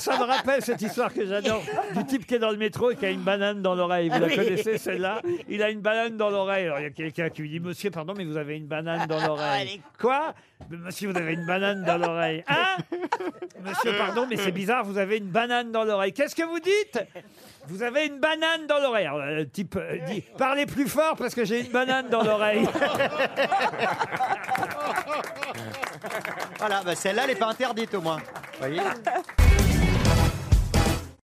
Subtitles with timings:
[0.00, 1.62] ça me rappelle cette histoire que j'adore
[1.94, 4.08] du type qui est dans le métro et qui a une banane dans l'oreille.
[4.08, 5.20] Vous la connaissez celle-là?
[5.48, 6.66] Il a une banane dans l'oreille.
[6.66, 9.06] Alors il y a quelqu'un qui lui dit Monsieur, pardon, mais vous avez une banane
[9.06, 9.80] dans l'oreille.
[9.98, 10.34] Quoi?
[10.70, 12.42] Monsieur, vous avez une banane dans l'oreille.
[12.48, 12.76] Hein?
[13.64, 16.12] Monsieur, pardon, mais c'est bizarre, vous avez une banane dans l'oreille.
[16.12, 16.98] Qu'est-ce que vous dites?
[17.68, 19.06] Vous avez une banane dans l'oreille.
[19.06, 22.66] Alors, le type euh, dit Parlez plus fort parce que j'ai une banane dans l'oreille.
[26.58, 28.18] Voilà, bah celle-là, elle n'est pas interdite au moins.
[28.18, 28.80] Vous voyez?